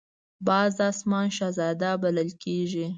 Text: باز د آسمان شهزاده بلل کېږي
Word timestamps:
باز 0.47 0.71
د 0.77 0.81
آسمان 0.91 1.27
شهزاده 1.37 1.91
بلل 2.01 2.29
کېږي 2.43 2.85